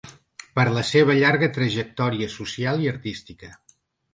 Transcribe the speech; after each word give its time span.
Per 0.59 0.63
la 0.77 0.83
seva 0.91 1.17
llarga 1.19 1.49
trajectòria 1.59 2.33
social 2.37 2.83
i 2.87 2.91
artística. 2.95 3.53